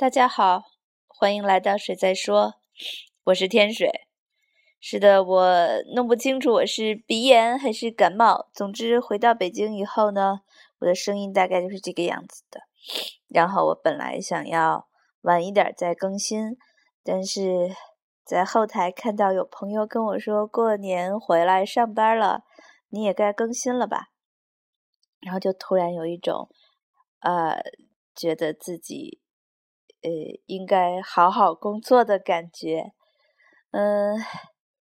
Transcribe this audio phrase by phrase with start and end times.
[0.00, 0.64] 大家好，
[1.06, 2.54] 欢迎来到水在说，
[3.24, 3.90] 我是天水。
[4.80, 8.48] 是的，我弄不清楚我是鼻炎还是感冒。
[8.54, 10.40] 总之，回到北京以后呢，
[10.78, 12.62] 我的声音大概就是这个样子的。
[13.28, 14.88] 然后我本来想要
[15.20, 16.56] 晚一点再更新，
[17.04, 17.68] 但是
[18.24, 22.44] 在后台看到有朋友跟我说过年回来上班了，
[22.88, 24.06] 你也该更新了吧。
[25.20, 26.48] 然后就突然有一种
[27.18, 27.60] 呃，
[28.16, 29.19] 觉得自己。
[30.02, 30.10] 呃，
[30.46, 32.92] 应该好好工作的感觉。
[33.72, 34.16] 嗯，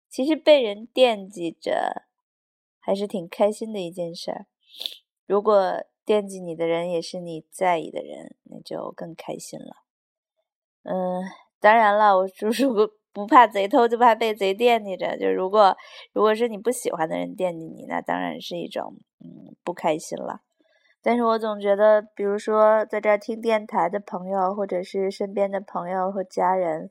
[0.10, 2.04] 其实被人惦记着，
[2.80, 4.46] 还是挺开心的一件事儿。
[5.28, 9.84] 如果惦记你的人也是你在意的人，那就更开心了。
[10.84, 11.24] 嗯，
[11.60, 15.18] 当然了，我叔叔不 不怕贼偷，就怕被贼惦记着。
[15.18, 15.76] 就如果
[16.14, 20.44] 如果是你不喜欢的人惦记你，那当然是一种嗯不开心了。
[21.02, 26.90] 但是我总觉得，比如说，在这儿听电台的朋友，或者是身边的朋友和家人，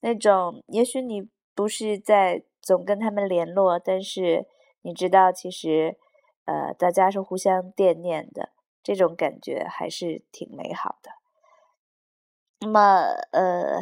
[0.00, 4.46] 那种也许你不是在总跟他们联络，但是
[4.82, 5.96] 你知道，其实，
[6.44, 8.50] 呃，大家是互相惦念的，
[8.84, 11.10] 这种感觉还是挺美好的。
[12.60, 12.80] 那么，
[13.32, 13.80] 呃，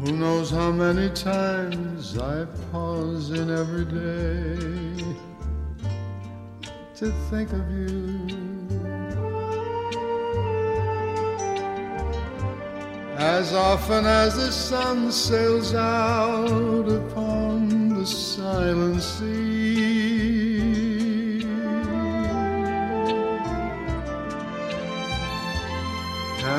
[0.01, 4.71] Who knows how many times I pause in every day
[6.99, 8.05] to think of you.
[13.39, 20.20] As often as the sun sails out upon the silent sea.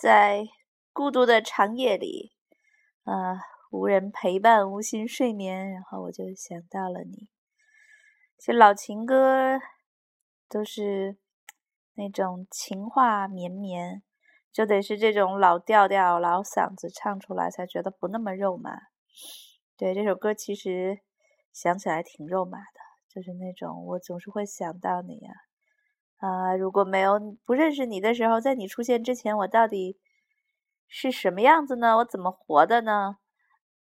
[0.00, 0.44] 在
[0.92, 2.34] 孤独的长夜里，
[3.04, 3.40] 啊，
[3.70, 7.30] 无人陪伴，无心睡眠，然后我就想到了你。
[8.36, 9.58] 其实老情歌
[10.50, 11.16] 都是
[11.94, 14.02] 那种情话绵绵，
[14.52, 18.76] 就得是这种老调调、老嗓子唱出来，才觉得不那么肉麻。
[19.78, 20.98] 对这首歌，其实
[21.54, 25.45] 想起来挺肉麻的，就是那种我总是会想到你呀。
[26.18, 26.54] 啊！
[26.56, 29.98] 如果没有不认识你的时候，在你出现之前，我到底
[30.88, 31.98] 是什么样子呢？
[31.98, 33.18] 我怎么活的呢？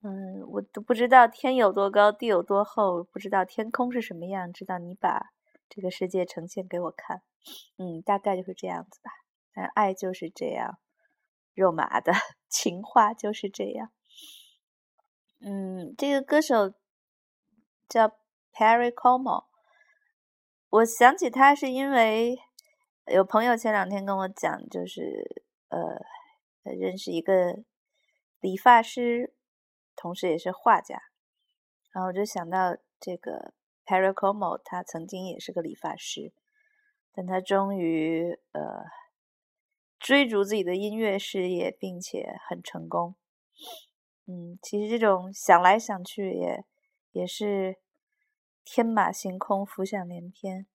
[0.02, 5.28] 嗯，我都不知道天有多高，地有多厚，不知道天空是什么样，知道你把
[5.70, 7.22] 这个世界呈现给我看。
[7.78, 9.12] 嗯，大概就是这样子吧。
[9.76, 10.80] 爱就是这样
[11.54, 12.12] 肉麻的
[12.50, 13.92] 情话就是这样。
[15.40, 16.74] 嗯，这个歌手
[17.88, 19.46] 叫 p e r r y c o m o
[20.74, 22.36] 我想起他是因为
[23.06, 25.78] 有朋友前两天跟我讲，就是呃
[26.64, 27.60] 认识一个
[28.40, 29.36] 理发师，
[29.96, 30.98] 同时也是画家，
[31.92, 33.54] 然后我就想到这个
[33.86, 36.34] Paracomo，他曾经也是个理发师，
[37.14, 38.84] 但他终于呃
[40.00, 43.14] 追逐自己的音乐事业，并且很成功。
[44.26, 46.66] 嗯，其实这种想来想去也
[47.12, 47.76] 也是。
[48.66, 50.66] 天马行空，浮想联翩。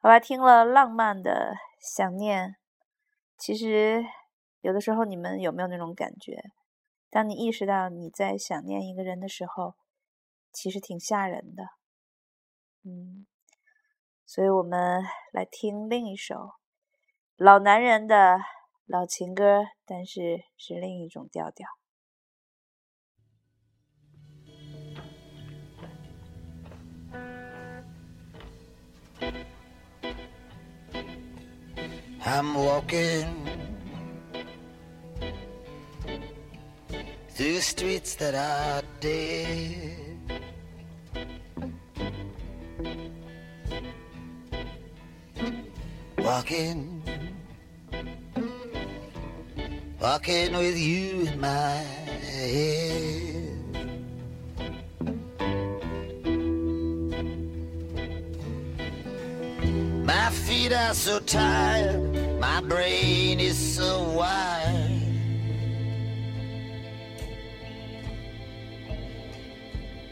[0.00, 2.48] 好吧，听了《浪漫的想念》，
[3.36, 4.04] 其实
[4.60, 6.40] 有的时候，你们有没有那种感觉？
[7.10, 9.74] 当你意识到你在想念一个人的时候，
[10.52, 11.64] 其实挺吓人的。
[12.84, 13.26] 嗯，
[14.24, 15.02] 所以我们
[15.32, 16.52] 来听另一首
[17.36, 18.38] 老男人的
[18.86, 21.66] 老情歌，但是是另一种调调。
[32.24, 33.48] I'm walking
[37.30, 39.96] through streets that are dead.
[46.16, 47.02] Walking,
[50.00, 52.01] walking with you in mind.
[60.32, 62.00] feet are so tired,
[62.40, 65.00] my brain is so wide.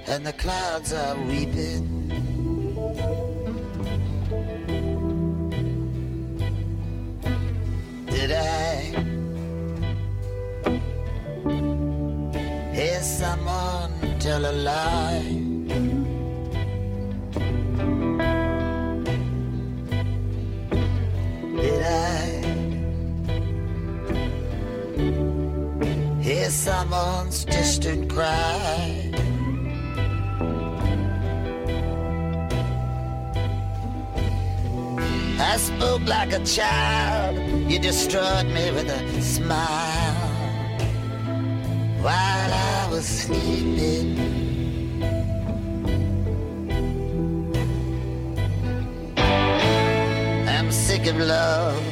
[0.07, 1.87] And the clouds are weeping.
[8.07, 8.81] Did I
[12.75, 15.40] hear someone tell a lie?
[26.61, 28.89] someone's distant cry.
[35.53, 37.39] I spoke like a child,
[37.71, 40.29] you destroyed me with a smile
[42.03, 44.19] while I was sleeping.
[50.47, 51.87] I'm sick of love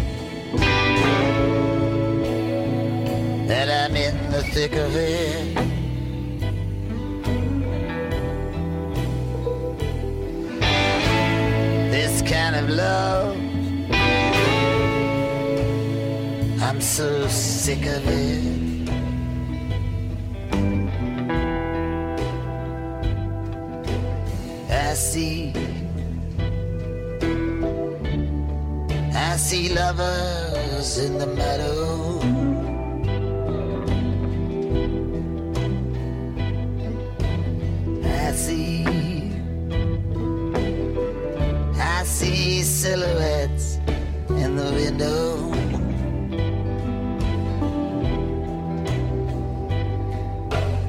[4.55, 5.55] thick of it.
[11.97, 13.37] This kind of love,
[16.67, 18.59] I'm so sick of it.
[24.71, 25.53] I see,
[29.15, 32.18] I see lovers in the meadow.
[44.79, 44.87] we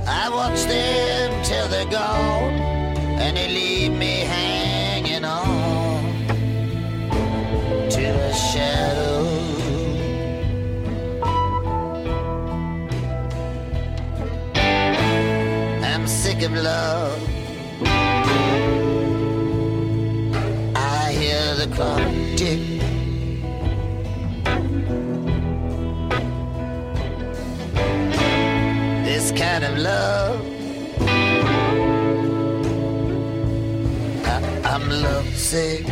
[0.08, 2.54] I watch them till they're gone,
[3.24, 6.04] and they leave me hanging on
[7.90, 9.28] to the shadow.
[15.90, 17.20] I'm sick of love.
[20.76, 22.04] I hear the clock
[22.38, 22.79] tick.
[29.40, 30.46] kind of love.
[34.28, 35.86] I, I'm lovesick.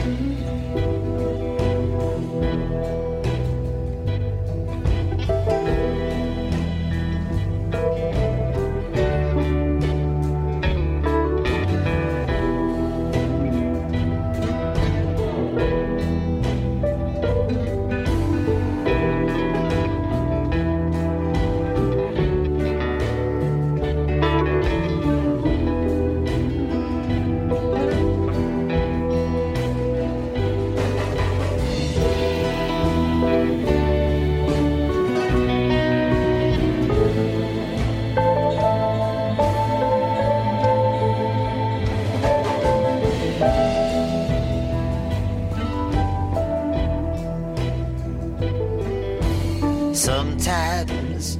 [49.97, 51.39] Sometimes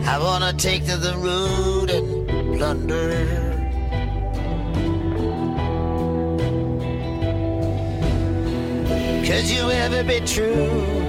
[0.07, 3.27] I wanna take to the road and plunder.
[9.27, 11.06] Could you ever be true?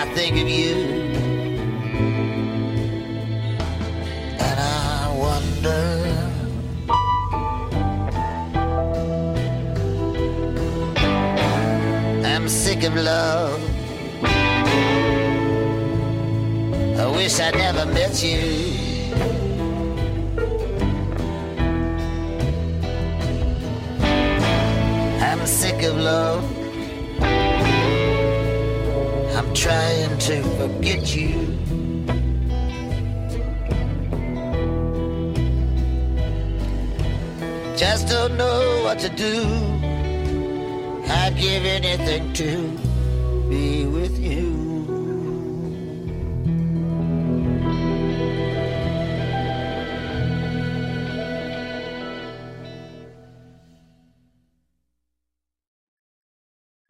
[0.00, 0.76] I think of you.
[4.46, 4.94] And I
[5.24, 5.82] wonder.
[12.26, 13.60] I'm sick of love.
[17.04, 18.48] I wish I never met you.
[25.28, 26.42] I'm sick of love.
[29.42, 31.34] I'm trying to forget you.
[37.76, 39.36] Just don't know what to do.
[41.10, 42.68] I'd give anything to
[43.50, 44.51] be with you.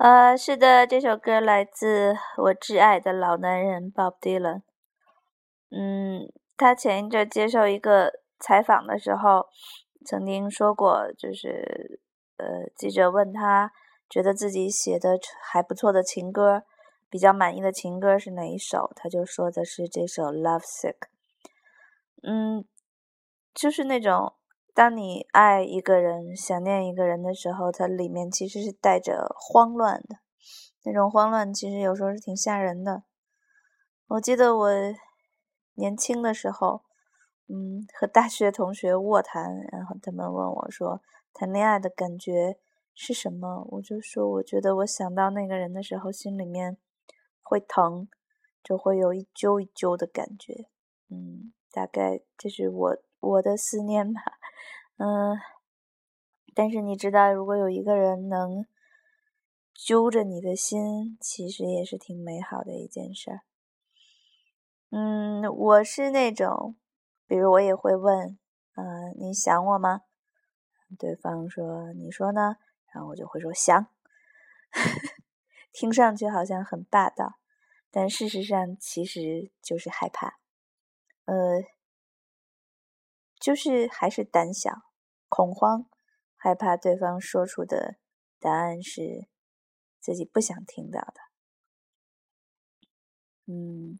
[0.04, 4.60] 呃，是的，这首歌来自我挚爱的老男人鲍 l 迪伦。
[5.70, 9.46] 嗯，他前一阵接受一个采访的时候，
[10.04, 12.00] 曾经说过，就是
[12.36, 13.70] 呃，记者问他
[14.10, 16.64] 觉得自己写的还不错的情歌，
[17.08, 20.92] 比较满意的情歌是哪一首，他就说的是这首《Love Sick》。
[22.24, 22.64] 嗯，
[23.54, 24.32] 就是那种。
[24.74, 30.16] 当你爱一个人、想念一个人的时候，它里面其实是带着慌乱的，
[30.84, 33.02] 那种慌乱其实有时候是挺吓人的。
[34.08, 34.68] 我记得我
[35.74, 36.84] 年轻的时候，
[37.48, 41.02] 嗯，和大学同学卧谈，然后他们问我说
[41.34, 42.56] 谈恋爱的感觉
[42.94, 46.78] 是什么，我就说我觉得我想到那个人的时候，心里面
[47.42, 48.08] 会疼，
[48.64, 50.64] 就会有一揪一揪的感觉，
[51.10, 54.20] 嗯，大概这是我我的思念吧。
[55.04, 55.36] 嗯，
[56.54, 58.64] 但是你知道，如果有一个人能
[59.74, 63.40] 揪着你的心，其实也是挺美好的一件事儿。
[64.90, 66.76] 嗯，我是那种，
[67.26, 68.38] 比如我也会问，
[68.76, 70.02] 嗯，你想我吗？
[70.96, 72.58] 对方说，你说呢？
[72.94, 73.88] 然后我就会说想，
[75.74, 77.38] 听上去好像很霸道，
[77.90, 80.38] 但事实上其实就是害怕，
[81.24, 81.60] 呃，
[83.40, 84.91] 就是还是胆小。
[85.34, 85.86] 恐慌，
[86.36, 87.96] 害怕对方说出的
[88.38, 89.28] 答案是
[89.98, 91.14] 自己不想听到的。
[93.46, 93.98] 嗯，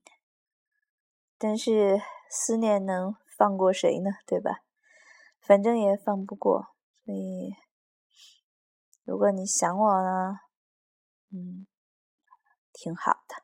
[1.39, 1.99] 但是
[2.29, 4.11] 思念能放过谁呢？
[4.27, 4.59] 对吧？
[5.41, 6.75] 反正也放不过，
[7.07, 7.55] 所以
[9.03, 10.41] 如果你想我呢，
[11.31, 11.67] 嗯，
[12.75, 13.43] 挺好的。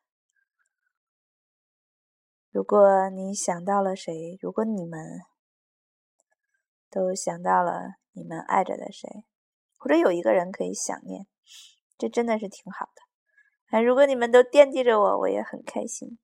[2.51, 5.23] 如果你想到了谁，如果你们。
[6.91, 9.25] 都想到了你们爱着的谁，
[9.77, 11.27] 或者有一个人可以想念，
[11.99, 12.87] 这真的是挺好
[13.67, 13.83] 的。
[13.83, 16.19] 如果你们都惦记着我，我也很开心。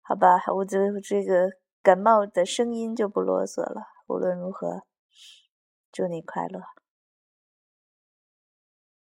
[0.00, 1.50] 好吧，我就这个
[1.82, 3.82] 感冒的声音就不啰嗦了。
[4.06, 4.84] 无论如何，
[5.92, 6.62] 祝你快乐。